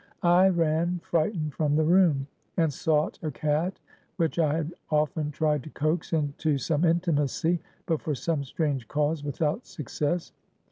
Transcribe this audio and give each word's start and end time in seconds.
I 0.23 0.47
ran 0.49 0.97
frightened 1.03 1.53
from 1.53 1.75
the 1.75 1.83
room; 1.83 2.25
and 2.57 2.73
sought 2.73 3.19
a 3.21 3.29
cat, 3.29 3.79
which 4.17 4.39
I 4.39 4.55
had 4.55 4.73
often 4.89 5.29
tried 5.29 5.61
to 5.65 5.69
coax 5.69 6.11
into 6.11 6.57
some 6.57 6.83
intimacy, 6.85 7.59
but, 7.85 8.01
for 8.01 8.15
some 8.15 8.43
strange 8.43 8.87
cause, 8.87 9.23
without 9.23 9.67
success. 9.67 10.33